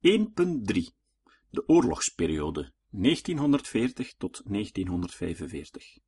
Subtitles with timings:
[0.00, 0.04] 1.3
[1.50, 5.98] De oorlogsperiode 1940 tot 1945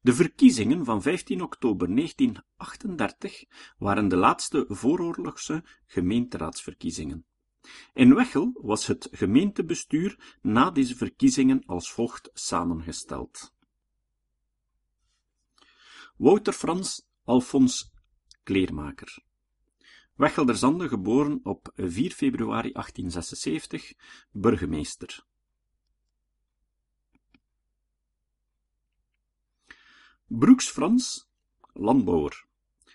[0.00, 3.44] De verkiezingen van 15 oktober 1938
[3.78, 7.26] waren de laatste vooroorlogse gemeenteraadsverkiezingen.
[7.94, 13.54] In Wechel was het gemeentebestuur na deze verkiezingen als volgt samengesteld.
[16.16, 17.92] Wouter Frans Alfons
[18.42, 19.25] Kleermaker
[20.18, 23.94] Wechel der Zande, geboren op 4 februari 1876,
[24.32, 25.26] burgemeester.
[30.28, 31.28] Broeks Frans,
[31.74, 32.32] landbouwer,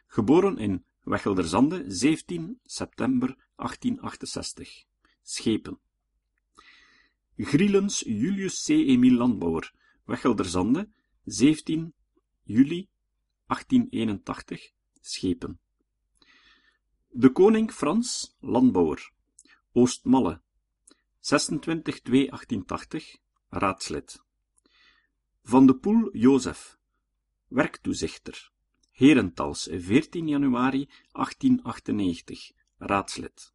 [0.07, 4.87] geboren in Wechel der Zande, 17 september 1868,
[5.23, 5.77] schepen.
[7.37, 8.83] Grielens Julius C.
[8.93, 9.67] Emil Landbouwer,
[10.07, 10.89] Wechel der Zande,
[11.25, 11.93] 17
[12.45, 12.89] juli
[13.47, 15.59] 1881, schepen.
[17.13, 19.11] De koning Frans, landbouwer,
[19.73, 20.41] Oostmalle,
[21.19, 24.23] 26-2-1880, raadslid.
[25.43, 26.77] Van de Poel Jozef,
[27.47, 28.51] werktoezichter,
[28.91, 33.53] Herentals, 14 januari 1898, raadslid.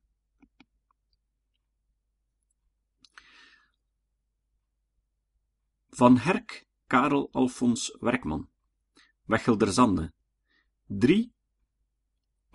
[5.89, 8.49] Van Herk Karel Alfons Werkman,
[9.25, 10.13] Wechelderzande,
[10.87, 11.35] 3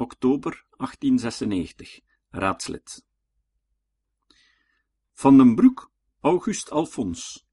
[0.01, 3.03] oktober 1896, raadslid.
[5.13, 7.45] Van den Broek August Alfons,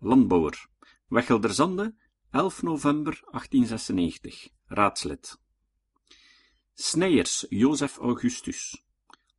[0.00, 0.56] landbouwer,
[1.08, 1.94] Wechelderzande,
[2.30, 5.38] 11 november 1896, raadslid.
[6.74, 8.84] Snijers Jozef Augustus,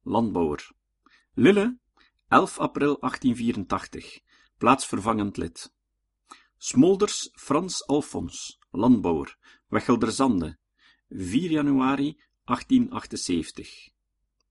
[0.04, 0.62] landbouwer.
[1.34, 1.80] Lille,
[2.30, 4.22] 11 april 1884,
[4.58, 5.58] plaatsvervangend lid.
[6.58, 9.34] Smolders Frans Alfons, landbouwer,
[9.70, 10.60] Wechelderzande,
[11.10, 12.16] 4 januari
[12.46, 13.94] 1878,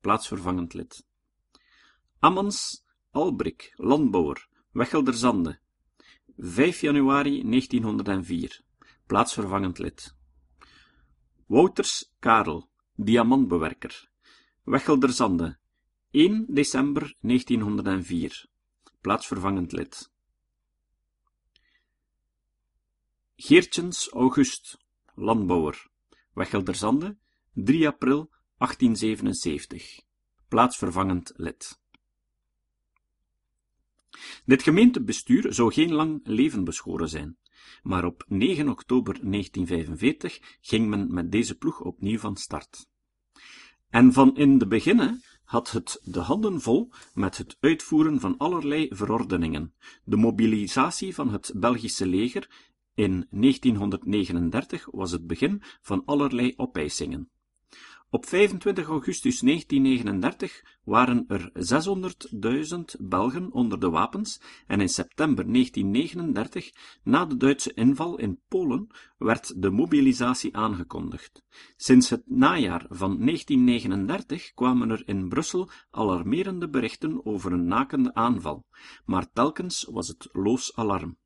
[0.02, 1.04] plaatsvervangend lid.
[2.20, 4.40] Ammans Albrik, landbouwer,
[4.72, 5.60] Wechelderzande,
[6.36, 8.62] 5 januari 1904,
[9.06, 10.00] plaatsvervangend lid.
[11.46, 12.64] Wouters Karel,
[12.96, 13.94] diamantbewerker,
[14.64, 15.58] Wechelderzande,
[16.10, 18.48] 1 december 1904,
[19.02, 19.94] plaatsvervangend lid.
[23.36, 24.78] Geertjens August,
[25.14, 25.76] landbouwer,
[26.34, 27.16] Wechelderzande,
[27.54, 30.00] 3 april 1877,
[30.48, 31.80] plaatsvervangend lid.
[34.44, 37.38] Dit gemeentebestuur zou geen lang leven beschoren zijn,
[37.82, 42.88] maar op 9 oktober 1945 ging men met deze ploeg opnieuw van start.
[43.90, 48.88] En van in de beginnen had het de handen vol met het uitvoeren van allerlei
[48.90, 57.28] verordeningen, de mobilisatie van het Belgische leger in 1939 was het begin van allerlei opeisingen.
[58.14, 61.50] Op 25 augustus 1939 waren er
[62.74, 66.70] 600.000 Belgen onder de wapens en in september 1939,
[67.02, 68.86] na de Duitse inval in Polen,
[69.18, 71.44] werd de mobilisatie aangekondigd.
[71.76, 78.64] Sinds het najaar van 1939 kwamen er in Brussel alarmerende berichten over een nakende aanval,
[79.04, 81.16] maar telkens was het loos alarm.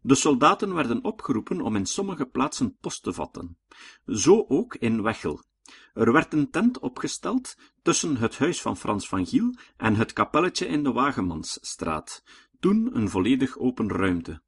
[0.00, 3.58] De soldaten werden opgeroepen om in sommige plaatsen post te vatten.
[4.06, 5.40] Zo ook in Wechel.
[5.94, 10.66] Er werd een tent opgesteld tussen het huis van Frans van Giel en het kapelletje
[10.66, 12.22] in de Wagemansstraat,
[12.60, 14.42] toen een volledig open ruimte.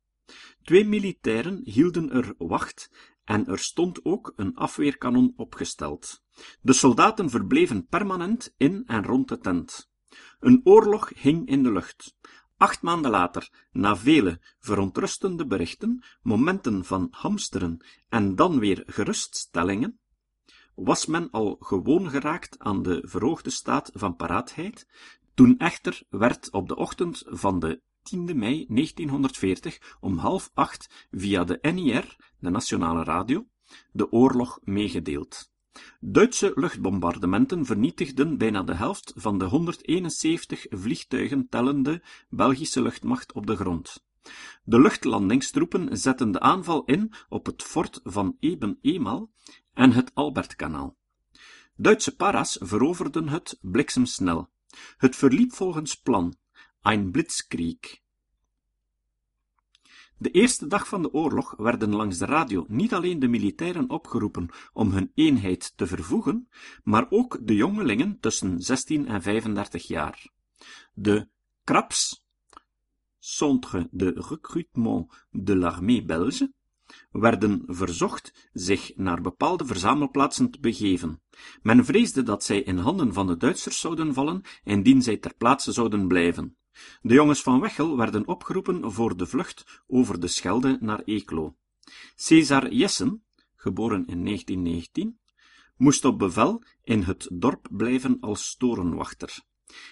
[0.63, 2.91] Twee militairen hielden er wacht
[3.25, 6.23] en er stond ook een afweerkanon opgesteld.
[6.61, 9.91] De soldaten verbleven permanent in en rond de tent.
[10.41, 12.15] Een oorlog hing in de lucht.
[12.57, 19.99] Acht maanden later, na vele verontrustende berichten, momenten van hamsteren en dan weer geruststellingen,
[20.79, 24.87] was men al gewoon geraakt aan de verhoogde staat van paraatheid,
[25.35, 31.45] toen echter werd op de ochtend van de 10 mei 1940 om half acht via
[31.45, 33.47] de NIR, de nationale radio,
[33.93, 35.51] de oorlog meegedeeld.
[36.01, 43.57] Duitse luchtbombardementen vernietigden bijna de helft van de 171 vliegtuigen tellende Belgische luchtmacht op de
[43.57, 44.07] grond.
[44.65, 49.31] De luchtlandingstroepen zetten de aanval in op het fort van Eben Emal
[49.79, 50.97] en het Albertkanaal.
[51.77, 54.49] Duitse paras veroverden het bliksemsnel.
[54.97, 56.35] Het verliep volgens plan,
[56.83, 58.01] ein Blitzkrieg.
[60.17, 64.49] De eerste dag van de oorlog werden langs de radio niet alleen de militairen opgeroepen
[64.73, 66.49] om hun eenheid te vervoegen,
[66.85, 70.31] maar ook de jongelingen tussen 16 en 35 jaar.
[70.95, 71.29] De
[71.65, 72.25] CRAPS,
[73.19, 76.53] Centre de Recrutement de l'Armée Belge,
[77.11, 81.23] werden verzocht zich naar bepaalde verzamelplaatsen te begeven.
[81.63, 85.73] Men vreesde dat zij in handen van de Duitsers zouden vallen, indien zij ter plaatse
[85.73, 86.57] zouden blijven.
[87.01, 91.57] De jongens van Wechel werden opgeroepen voor de vlucht over de Schelde naar Eeklo.
[92.15, 93.25] Cesar Jessen,
[93.57, 95.19] geboren in 1919,
[95.77, 99.43] moest op bevel in het dorp blijven als torenwachter.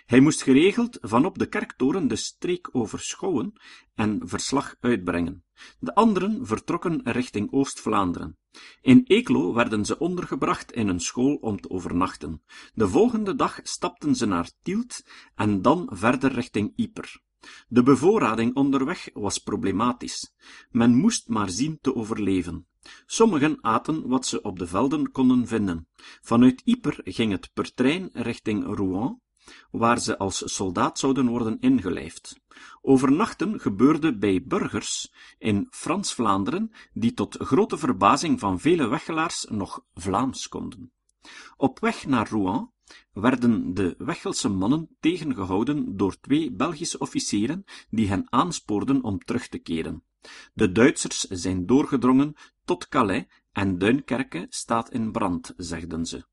[0.07, 3.53] Hij moest geregeld vanop de kerktoren de streek overschouwen
[3.95, 5.46] en verslag uitbrengen.
[5.79, 8.37] De anderen vertrokken richting Oost-Vlaanderen.
[8.81, 12.43] In Eeklo werden ze ondergebracht in een school om te overnachten.
[12.75, 15.05] De volgende dag stapten ze naar Tielt
[15.35, 17.21] en dan verder richting Yper.
[17.69, 20.35] De bevoorrading onderweg was problematisch.
[20.71, 22.67] Men moest maar zien te overleven.
[23.07, 25.89] Sommigen aten wat ze op de velden konden vinden.
[26.23, 29.21] Vanuit Yper ging het per trein richting Rouen,
[29.71, 32.41] waar ze als soldaat zouden worden ingelijfd.
[32.83, 40.49] Overnachten gebeurde bij burgers in Frans-Vlaanderen, die tot grote verbazing van vele weggelaars nog Vlaams
[40.49, 40.93] konden.
[41.57, 42.71] Op weg naar Rouen
[43.13, 49.59] werden de Wechelse mannen tegengehouden door twee Belgische officieren die hen aanspoorden om terug te
[49.59, 50.03] keren.
[50.55, 52.35] De Duitsers zijn doorgedrongen
[52.65, 56.25] tot Calais en Duinkerke staat in brand, zegden ze.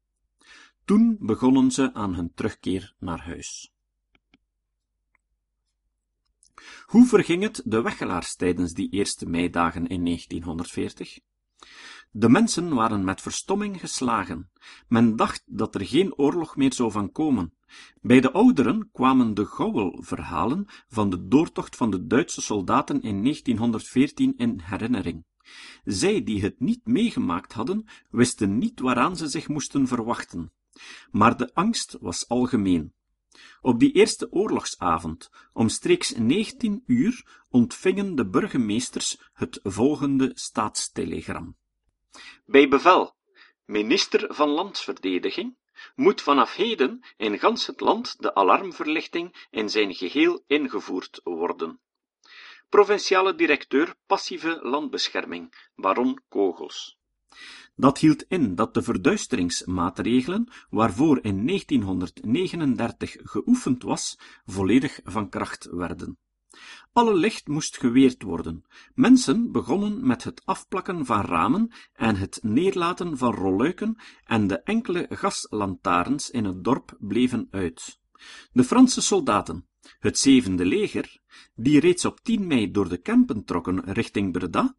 [0.86, 3.74] Toen begonnen ze aan hun terugkeer naar huis.
[6.86, 11.20] Hoe verging het de weggelaars tijdens die eerste meidagen in 1940?
[12.12, 14.52] De mensen waren met verstomming geslagen.
[14.88, 17.54] Men dacht dat er geen oorlog meer zou van komen.
[18.02, 24.34] Bij de ouderen kwamen de gouwelverhalen van de doortocht van de Duitse soldaten in 1914
[24.38, 25.26] in herinnering.
[25.84, 30.52] Zij die het niet meegemaakt hadden, wisten niet waaraan ze zich moesten verwachten.
[31.12, 32.94] Maar de angst was algemeen.
[33.62, 41.56] Op die eerste oorlogsavond, omstreeks 19 uur, ontvingen de burgemeesters het volgende staatstelegram.
[42.46, 43.16] Bij bevel,
[43.66, 45.56] minister van Landsverdediging,
[45.96, 51.80] moet vanaf heden in gans het land de alarmverlichting in zijn geheel ingevoerd worden.
[52.70, 56.98] Provinciale directeur passieve landbescherming, baron Kogels.
[57.75, 66.18] Dat hield in dat de verduisteringsmaatregelen, waarvoor in 1939 geoefend was, volledig van kracht werden.
[66.92, 68.64] Alle licht moest geweerd worden.
[68.94, 75.06] Mensen begonnen met het afplakken van ramen en het neerlaten van rolluiken en de enkele
[75.10, 78.00] gaslantaarns in het dorp bleven uit.
[78.52, 79.68] De Franse soldaten,
[80.00, 81.18] het zevende leger,
[81.56, 84.75] die reeds op 10 mei door de Kempen trokken richting Breda,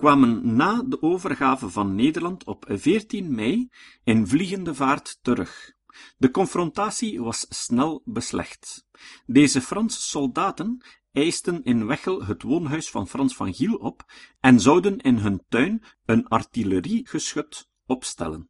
[0.00, 3.68] kwamen na de overgave van Nederland op 14 mei
[4.04, 5.72] in vliegende vaart terug.
[6.18, 8.86] De confrontatie was snel beslecht.
[9.26, 14.04] Deze Franse soldaten eisten in Wechel het woonhuis van Frans van Giel op
[14.40, 18.48] en zouden in hun tuin een artilleriegeschut opstellen.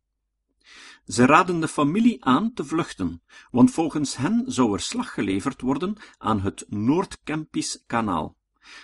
[1.06, 5.96] Ze raden de familie aan te vluchten, want volgens hen zou er slag geleverd worden
[6.18, 8.38] aan het Noordkempisch kanaal.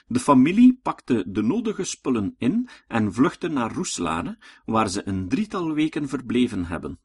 [0.06, 5.72] De familie pakte de nodige spullen in en vluchtte naar Roeslade, waar ze een drietal
[5.72, 7.00] weken verbleven hebben.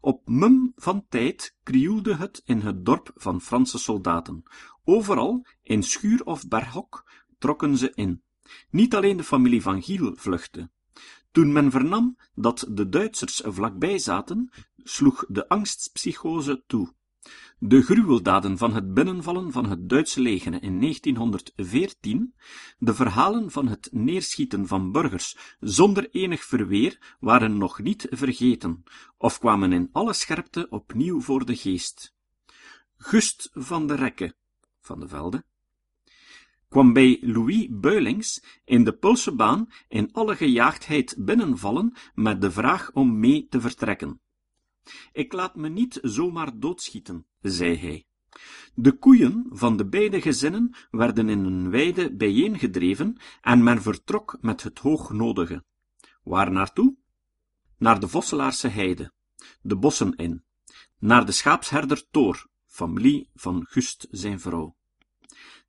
[0.00, 4.42] Op mum van tijd krioelde het in het dorp van Franse soldaten.
[4.84, 8.22] Overal, in schuur of berghok, trokken ze in.
[8.70, 10.70] Niet alleen de familie van Giel vluchtte.
[11.30, 16.92] Toen men vernam dat de Duitsers vlakbij zaten, sloeg de angstpsychose toe.
[17.58, 22.34] De gruweldaden van het binnenvallen van het Duitse leger in 1914,
[22.78, 28.82] de verhalen van het neerschieten van burgers zonder enig verweer, waren nog niet vergeten,
[29.16, 32.14] of kwamen in alle scherpte opnieuw voor de geest.
[32.96, 34.34] Gust van de Rekke,
[34.80, 35.44] van de Velde,
[36.68, 43.18] kwam bij Louis Beulings in de Pulsebaan in alle gejaagdheid binnenvallen met de vraag om
[43.18, 44.20] mee te vertrekken.
[45.12, 48.06] Ik laat me niet zomaar doodschieten, zei hij.
[48.74, 54.62] De koeien van de beide gezinnen werden in een weide bijeengedreven en men vertrok met
[54.62, 55.64] het hoognodige.
[56.22, 56.96] Waar naartoe?
[57.78, 59.12] Naar de Vosselaarse heide,
[59.62, 60.44] de bossen in,
[60.98, 64.76] naar de schaapsherder Toor, familie van Gust zijn vrouw.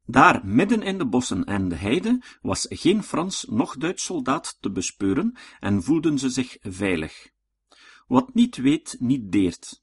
[0.05, 4.71] Daar, midden in de bossen en de heide, was geen Frans noch Duits soldaat te
[4.71, 7.32] bespeuren en voelden ze zich veilig.
[8.07, 9.81] Wat niet weet, niet deert.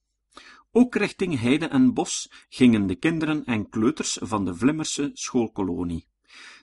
[0.73, 6.09] Ook richting heide en bos gingen de kinderen en kleuters van de Vlimmerse schoolkolonie.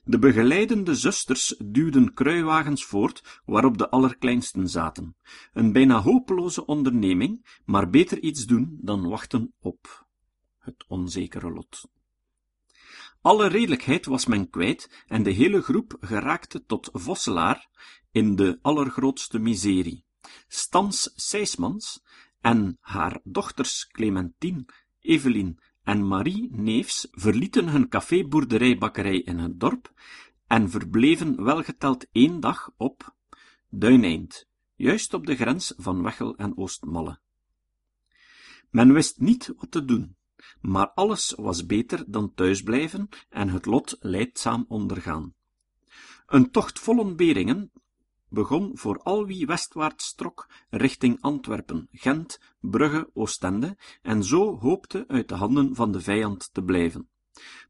[0.04, 5.16] De begeleidende zusters duwden kruiwagens voort, waarop de allerkleinsten zaten.
[5.54, 10.06] Een bijna hopeloze onderneming, maar beter iets doen dan wachten op
[10.58, 11.90] het onzekere lot.
[13.22, 17.70] Alle redelijkheid was men kwijt en de hele groep geraakte tot vosselaar
[18.12, 20.07] in de allergrootste miserie.
[20.48, 22.04] Stans Sijsmans
[22.42, 24.66] en haar dochters Clementine,
[25.00, 29.94] Evelien en Marie Neefs verlieten hun café-boerderijbakkerij in het dorp
[30.48, 33.16] en verbleven welgeteld één dag op
[33.70, 37.20] Duineind, juist op de grens van Wechel en Oostmalle.
[38.70, 40.16] Men wist niet wat te doen,
[40.62, 45.34] maar alles was beter dan thuisblijven en het lot leidzaam ondergaan.
[46.26, 47.72] Een tocht vol Beringen
[48.30, 55.30] begon voor al wie westwaarts trok richting Antwerpen, Gent, Brugge, Oostende en zo hoopte uit
[55.30, 57.10] de handen van de vijand te blijven.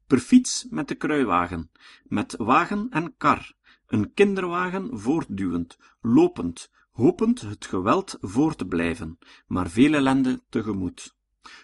[0.06, 1.70] Per fiets met de kruiwagen,
[2.04, 3.52] met wagen en kar,
[3.86, 11.16] een kinderwagen voortduwend, lopend, hopend het geweld voor te blijven, maar veel ellende tegemoet.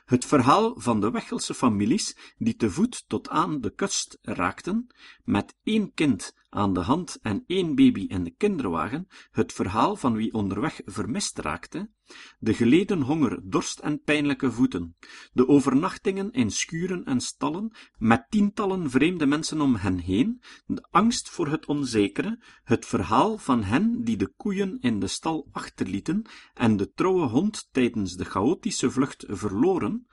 [0.04, 4.86] Het verhaal van de Wechelse families die te voet tot aan de kust raakten,
[5.24, 10.14] met één kind aan de hand en één baby in de kinderwagen, het verhaal van
[10.14, 11.90] wie onderweg vermist raakte,
[12.38, 14.96] de geleden honger, dorst en pijnlijke voeten,
[15.32, 21.30] de overnachtingen in schuren en stallen, met tientallen vreemde mensen om hen heen, de angst
[21.30, 26.76] voor het onzekere, het verhaal van hen die de koeien in de stal achterlieten en
[26.76, 30.06] de trouwe hond tijdens de chaotische vlucht verloren,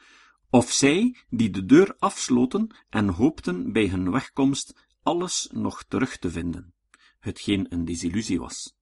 [0.50, 6.32] of zij die de deur afsloten en hoopten bij hun wegkomst alles nog terug te
[6.32, 6.74] vinden,
[7.20, 8.80] hetgeen een desillusie was.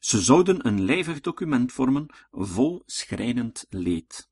[0.00, 4.28] Ze zouden een lijvig document vormen, vol schrijnend leed.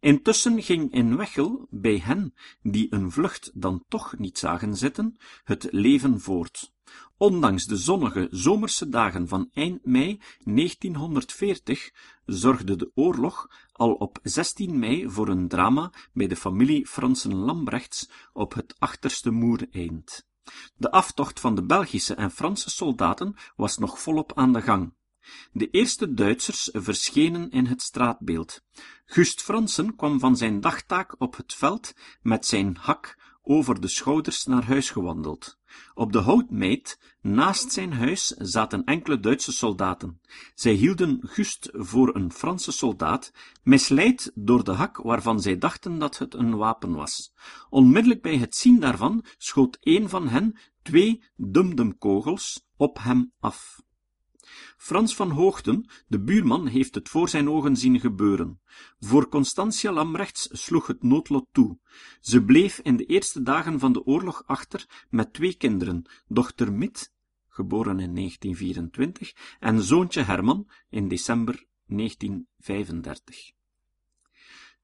[0.00, 5.68] Intussen ging in Wechel, bij hen die een vlucht dan toch niet zagen zitten, het
[5.70, 6.74] leven voort.
[7.16, 11.90] Ondanks de zonnige zomerse dagen van eind mei 1940
[12.26, 18.10] zorgde de oorlog al op 16 mei voor een drama bij de familie Fransen Lambrechts
[18.32, 20.26] op het achterste moereind.
[20.76, 24.94] De aftocht van de Belgische en Franse soldaten was nog volop aan de gang.
[25.52, 28.62] De eerste Duitsers verschenen in het straatbeeld.
[29.06, 34.44] Gust Fransen kwam van zijn dagtaak op het veld met zijn hak over de schouders
[34.44, 35.55] naar huis gewandeld.
[35.94, 40.20] Op de houtmeet, naast zijn huis, zaten enkele Duitse soldaten.
[40.54, 43.32] Zij hielden Gust voor een Franse soldaat,
[43.62, 47.32] misleid door de hak waarvan zij dachten dat het een wapen was.
[47.70, 53.84] Onmiddellijk bij het zien daarvan schoot een van hen twee dumdumkogels op hem af.
[54.76, 58.60] Frans van Hoogten, de buurman, heeft het voor zijn ogen zien gebeuren.
[58.98, 61.78] Voor Constantia Lamrechts sloeg het noodlot toe.
[62.20, 67.12] Ze bleef in de eerste dagen van de oorlog achter met twee kinderen, dochter Mit,
[67.48, 73.55] geboren in 1924, en zoontje Herman in december 1935.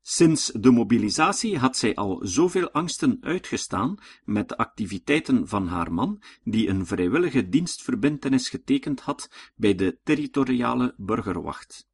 [0.04, 6.23] Sinds de mobilisatie had zij al zoveel angsten uitgestaan met de activiteiten van haar man,
[6.44, 11.90] die een vrijwillige dienstverbintenis getekend had bij de territoriale burgerwacht.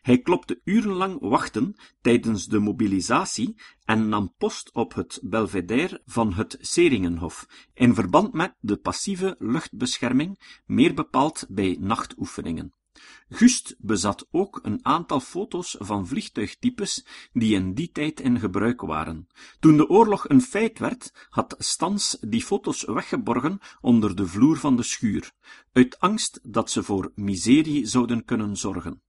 [0.00, 6.56] Hij klopte urenlang wachten tijdens de mobilisatie en nam post op het belvedere van het
[6.60, 12.77] Seringenhof, in verband met de passieve luchtbescherming, meer bepaald bij nachtoefeningen.
[13.28, 19.26] Gust bezat ook een aantal foto's van vliegtuigtypes die in die tijd in gebruik waren.
[19.60, 24.76] Toen de oorlog een feit werd, had Stans die foto's weggeborgen onder de vloer van
[24.76, 25.32] de schuur,
[25.72, 29.02] uit angst dat ze voor miserie zouden kunnen zorgen.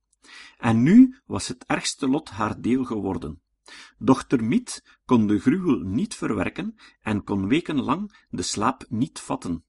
[0.58, 3.42] En nu was het ergste lot haar deel geworden.
[3.98, 9.64] Dochter Miet kon de gruwel niet verwerken en kon wekenlang de slaap niet vatten.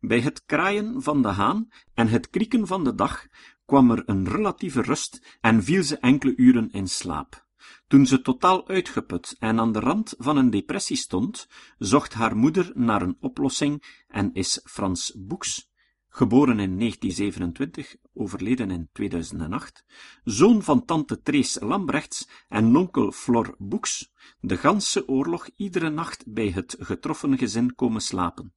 [0.00, 3.26] Bij het kraaien van de haan en het krieken van de dag
[3.66, 7.46] kwam er een relatieve rust en viel ze enkele uren in slaap.
[7.86, 12.70] Toen ze totaal uitgeput en aan de rand van een depressie stond, zocht haar moeder
[12.74, 15.70] naar een oplossing en is Frans Boeks,
[16.08, 19.84] geboren in 1927, overleden in 2008,
[20.24, 26.50] zoon van tante Trees Lambrechts en nonkel Flor Boeks, de ganse oorlog iedere nacht bij
[26.50, 28.52] het getroffen gezin komen slapen.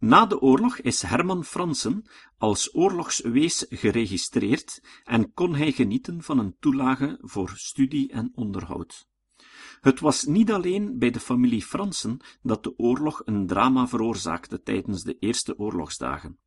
[0.00, 2.04] Na de oorlog is Herman Fransen
[2.38, 9.08] als oorlogswees geregistreerd en kon hij genieten van een toelage voor studie en onderhoud.
[9.80, 15.02] Het was niet alleen bij de familie Fransen dat de oorlog een drama veroorzaakte tijdens
[15.02, 16.38] de eerste oorlogsdagen.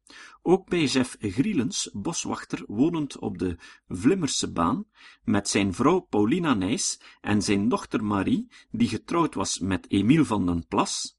[0.41, 3.57] Ook bij Jeff Grielens, boswachter wonend op de
[3.87, 4.85] Vlimmerse baan,
[5.23, 10.45] met zijn vrouw Paulina Nijs en zijn dochter Marie, die getrouwd was met Emile van
[10.45, 11.17] den Plas,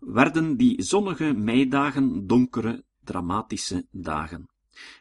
[0.00, 4.48] werden die zonnige meidagen donkere, dramatische dagen.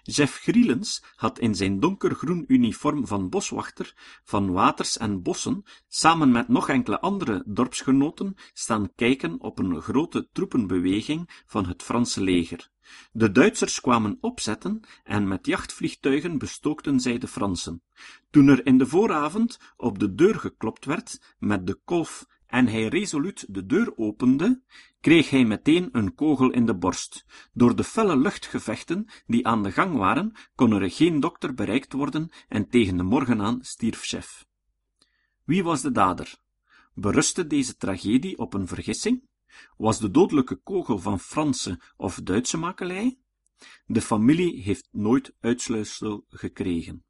[0.03, 6.47] Jeff Grielens had in zijn donkergroen uniform van boswachter van waters en bossen samen met
[6.47, 12.69] nog enkele andere dorpsgenoten staan kijken op een grote troepenbeweging van het Franse leger.
[13.11, 17.81] De Duitsers kwamen opzetten en met jachtvliegtuigen bestookten zij de Fransen.
[18.29, 22.87] Toen er in de vooravond op de deur geklopt werd met de kolf en hij
[22.87, 24.61] resoluut de deur opende,
[24.99, 27.25] kreeg hij meteen een kogel in de borst.
[27.53, 32.29] Door de felle luchtgevechten die aan de gang waren, kon er geen dokter bereikt worden
[32.47, 34.47] en tegen de morgen aan stierf chef.
[35.43, 36.37] Wie was de dader?
[36.93, 39.27] Berustte deze tragedie op een vergissing?
[39.77, 43.19] Was de dodelijke kogel van Franse of Duitse makelij?
[43.85, 47.03] De familie heeft nooit uitsluitsel gekregen.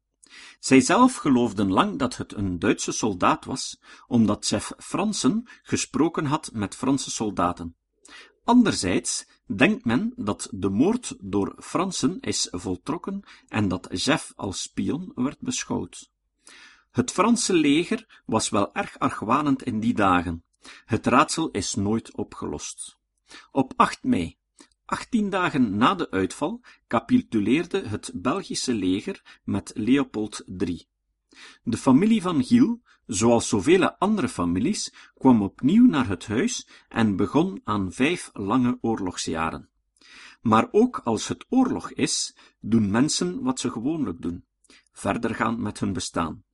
[0.58, 6.76] Zijzelf geloofden lang dat het een Duitse soldaat was, omdat chef Fransen gesproken had met
[6.76, 7.74] Franse soldaten.
[8.44, 15.12] Anderzijds denkt men dat de moord door Fransen is voltrokken en dat Jeff als spion
[15.14, 16.10] werd beschouwd.
[16.90, 20.44] Het Franse leger was wel erg argwanend in die dagen.
[20.84, 22.98] Het raadsel is nooit opgelost.
[23.50, 24.38] Op 8 mei
[24.90, 30.86] Achttien dagen na de uitval capituleerde het Belgische leger met Leopold III.
[31.62, 37.60] De familie van Giel, zoals zoveel andere families, kwam opnieuw naar het huis en begon
[37.64, 39.68] aan vijf lange oorlogsjaren.
[40.40, 44.44] Maar ook als het oorlog is, doen mensen wat ze gewoonlijk doen:
[44.92, 46.44] verder gaan met hun bestaan.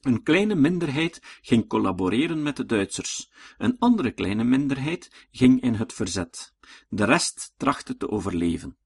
[0.00, 5.92] Een kleine minderheid ging collaboreren met de Duitsers, een andere kleine minderheid ging in het
[5.92, 6.51] verzet,
[6.88, 8.76] de rest trachtte te overleven.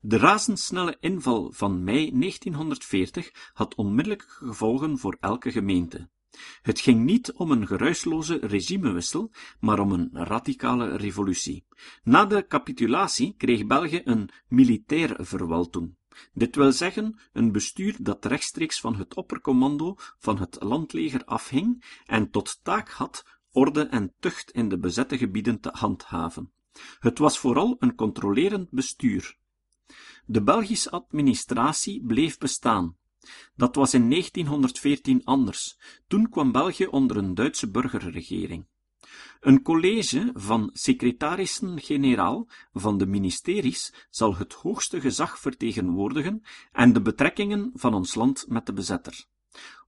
[0.00, 6.08] De razendsnelle inval van mei 1940 had onmiddellijke gevolgen voor elke gemeente.
[6.62, 11.64] Het ging niet om een geruisloze regimewissel, maar om een radicale revolutie.
[12.02, 15.96] Na de capitulatie kreeg België een militair verwaltung.
[16.32, 22.30] Dit wil zeggen een bestuur dat rechtstreeks van het oppercommando van het landleger afhing en
[22.30, 26.52] tot taak had orde en tucht in de bezette gebieden te handhaven.
[26.98, 29.36] Het was vooral een controlerend bestuur.
[30.26, 32.96] De Belgische administratie bleef bestaan.
[33.56, 35.78] Dat was in 1914 anders.
[36.06, 38.66] Toen kwam België onder een Duitse burgerregering.
[39.40, 47.70] Een college van secretarissen-generaal van de ministeries zal het hoogste gezag vertegenwoordigen en de betrekkingen
[47.74, 49.26] van ons land met de bezetter.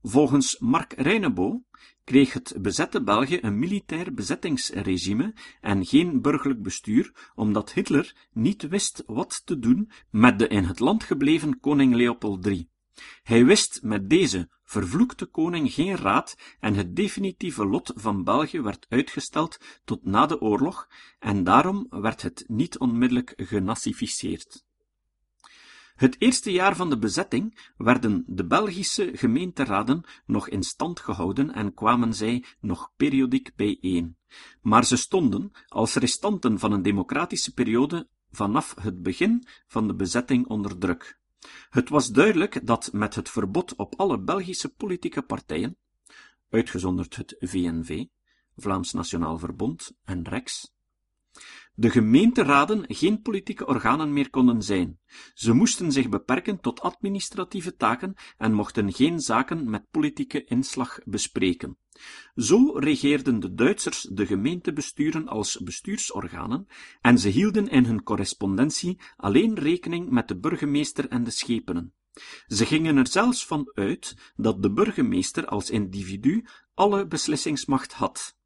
[0.02, 1.62] Volgens Mark Reinebo
[2.04, 9.02] kreeg het bezette België een militair bezettingsregime en geen burgerlijk bestuur, omdat Hitler niet wist
[9.06, 12.68] wat te doen met de in het land gebleven koning Leopold III.
[13.22, 18.86] Hij wist met deze vervloekte koning geen raad en het definitieve lot van België werd
[18.88, 24.64] uitgesteld tot na de oorlog en daarom werd het niet onmiddellijk genazificeerd.
[26.00, 31.74] Het eerste jaar van de bezetting werden de Belgische gemeenteraden nog in stand gehouden en
[31.74, 34.16] kwamen zij nog periodiek bijeen.
[34.62, 40.46] Maar ze stonden, als restanten van een democratische periode, vanaf het begin van de bezetting
[40.46, 41.20] onder druk.
[41.70, 45.76] Het was duidelijk dat met het verbod op alle Belgische politieke partijen,
[46.50, 48.04] uitgezonderd het VNV,
[48.56, 50.72] Vlaams Nationaal Verbond en Rex,
[51.74, 54.98] de gemeenteraden geen politieke organen meer konden zijn.
[55.34, 61.76] Ze moesten zich beperken tot administratieve taken en mochten geen zaken met politieke inslag bespreken.
[62.34, 66.66] Zo regeerden de Duitsers de gemeentebesturen als bestuursorganen
[67.00, 71.94] en ze hielden in hun correspondentie alleen rekening met de burgemeester en de schepenen.
[72.46, 78.38] Ze gingen er zelfs van uit dat de burgemeester als individu alle beslissingsmacht had.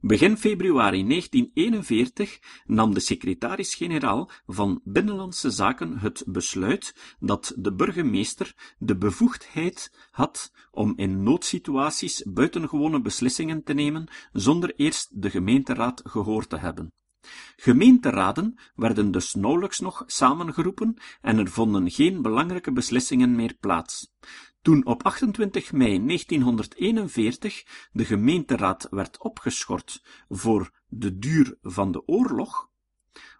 [0.00, 8.96] Begin februari 1941 nam de secretaris-generaal van Binnenlandse Zaken het besluit dat de burgemeester de
[8.96, 16.56] bevoegdheid had om in noodsituaties buitengewone beslissingen te nemen zonder eerst de gemeenteraad gehoord te
[16.58, 16.92] hebben.
[17.56, 24.12] Gemeenteraden werden dus nauwelijks nog samengeroepen en er vonden geen belangrijke beslissingen meer plaats.
[24.62, 32.70] Toen op 28 mei 1941 de gemeenteraad werd opgeschort voor de duur van de oorlog,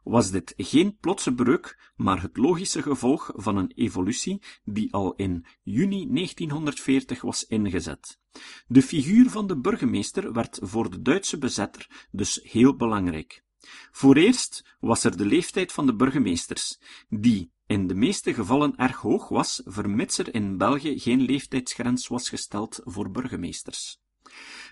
[0.02, 5.46] was dit geen plotse breuk, maar het logische gevolg van een evolutie die al in
[5.62, 8.18] juni 1940 was ingezet.
[8.66, 13.44] De figuur van de burgemeester werd voor de Duitse bezetter dus heel belangrijk.
[13.90, 19.28] Vooreerst was er de leeftijd van de burgemeesters, die in de meeste gevallen erg hoog
[19.28, 24.00] was, vermits er in België geen leeftijdsgrens was gesteld voor burgemeesters.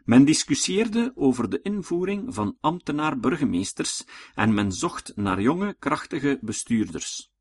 [0.05, 7.33] Men discussieerde over de invoering van ambtenaar-burgemeesters en men zocht naar jonge, krachtige bestuurders.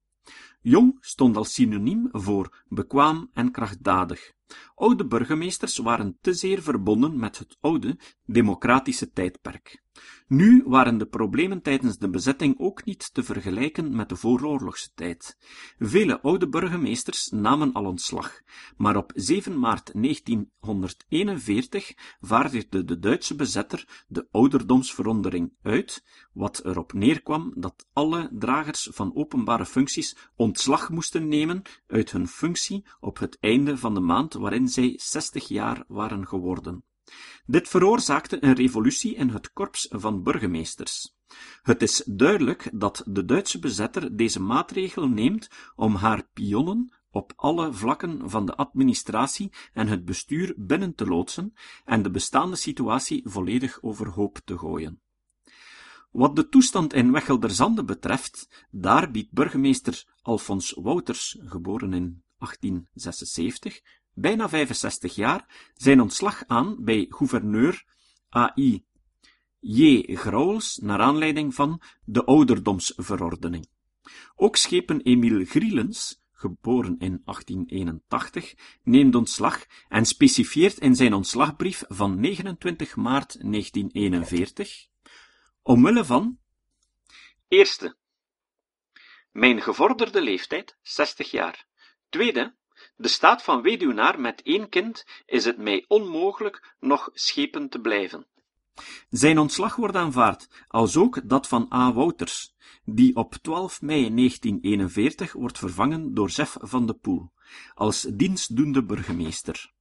[0.62, 4.32] Jong stond als synoniem voor bekwaam en krachtdadig.
[4.76, 9.83] Oude burgemeesters waren te zeer verbonden met het oude, democratische tijdperk.
[10.28, 15.38] Nu waren de problemen tijdens de bezetting ook niet te vergelijken met de vooroorlogse tijd.
[15.80, 18.42] Vele oude burgemeesters namen al ontslag,
[18.78, 26.04] maar op 7 maart 1941 vaardigde de Duitse bezetter de ouderdomsverondering uit,
[26.34, 32.86] wat erop neerkwam dat alle dragers van openbare functies ontslag moesten nemen uit hun functie
[33.00, 36.84] op het einde van de maand waarin zij 60 jaar waren geworden.
[37.46, 41.16] Dit veroorzaakte een revolutie in het korps van burgemeesters.
[41.62, 47.74] Het is duidelijk dat de Duitse bezetter deze maatregel neemt om haar pionnen op alle
[47.74, 51.54] vlakken van de administratie en het bestuur binnen te loodsen
[51.86, 55.02] en de bestaande situatie volledig overhoop te gooien.
[56.12, 63.82] Wat de toestand in Wechelderzande betreft, daar biedt burgemeester Alfons Wouters, geboren in 1876,
[64.14, 67.86] bijna 65 jaar, zijn ontslag aan bij gouverneur
[68.36, 68.86] A.I.
[69.60, 70.04] J.
[70.16, 73.68] Grauwels naar aanleiding van de ouderdomsverordening.
[74.36, 82.20] Ook schepen Emiel Grielens, geboren in 1881, neemt ontslag en specifieert in zijn ontslagbrief van
[82.20, 84.88] 29 maart 1941
[85.62, 86.38] omwille van
[87.48, 87.98] Eerste,
[89.32, 91.66] mijn gevorderde leeftijd, 60 jaar.
[92.10, 92.56] Tweede,
[92.96, 98.28] de staat van weduwnaar met één kind is het mij onmogelijk nog schepen te blijven.
[99.10, 101.94] Zijn ontslag wordt aanvaard, als ook dat van A.
[101.94, 102.54] Wouters,
[102.86, 107.32] die op 12 mei 1941 wordt vervangen door Zef van de Poel,
[107.74, 109.72] als dienstdoende burgemeester.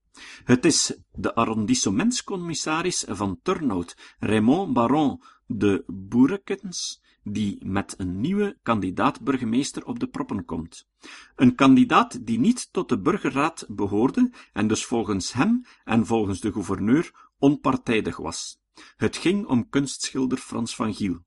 [0.45, 9.87] Het is de arrondissementscommissaris van Turnhout, Raymond Baron de Boerekens, die met een nieuwe kandidaat-burgemeester
[9.87, 10.89] op de proppen komt.
[11.37, 16.53] Een kandidaat die niet tot de burgerraad behoorde en dus volgens hem en volgens de
[16.53, 18.61] gouverneur onpartijdig was.
[18.97, 21.25] Het ging om kunstschilder Frans van Giel.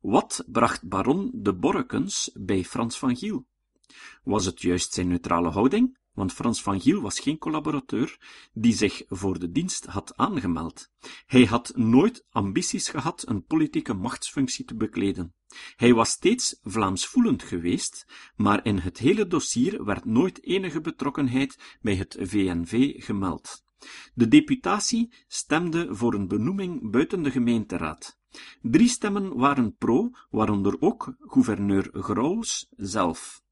[0.00, 3.46] Wat bracht baron de Borrekens bij Frans van Giel?
[4.24, 5.98] Was het juist zijn neutrale houding?
[6.14, 8.18] Want Frans van Giel was geen collaborateur
[8.52, 10.90] die zich voor de dienst had aangemeld.
[11.26, 15.34] Hij had nooit ambities gehad een politieke machtsfunctie te bekleden.
[15.76, 21.94] Hij was steeds Vlaamsvoelend geweest, maar in het hele dossier werd nooit enige betrokkenheid bij
[21.94, 23.62] het VNV gemeld.
[24.14, 28.18] De deputatie stemde voor een benoeming buiten de gemeenteraad.
[28.62, 33.43] Drie stemmen waren pro, waaronder ook gouverneur Grauws zelf.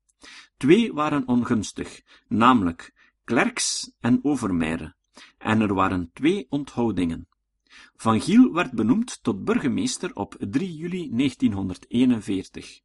[0.57, 2.93] Twee waren ongunstig, namelijk
[3.25, 4.95] Klerks en Overmeire,
[5.39, 7.27] en er waren twee onthoudingen.
[7.97, 12.81] Van Giel werd benoemd tot burgemeester op 3 juli 1941.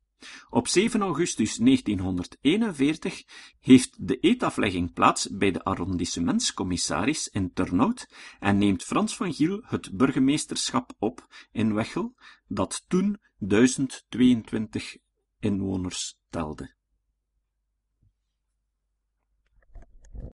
[0.49, 3.23] Op 7 augustus 1941
[3.59, 9.97] heeft de eetaflegging plaats bij de arrondissementscommissaris in Turnhout en neemt Frans van Giel het
[9.97, 12.15] burgemeesterschap op in Wechel,
[12.47, 14.97] dat toen 1022
[15.39, 16.76] inwoners telde.